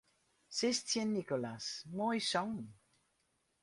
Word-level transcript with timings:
Sis 0.55 0.77
tsjin 0.85 1.09
Nicolas: 1.17 1.65
Moai 1.95 2.19
songen. 2.31 2.67